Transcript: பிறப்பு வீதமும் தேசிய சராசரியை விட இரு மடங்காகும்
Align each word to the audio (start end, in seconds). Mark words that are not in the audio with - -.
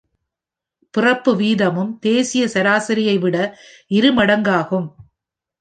பிறப்பு 0.93 1.31
வீதமும் 1.35 1.91
தேசிய 1.99 2.45
சராசரியை 2.47 3.15
விட 3.19 3.37
இரு 3.91 4.11
மடங்காகும் 4.11 4.87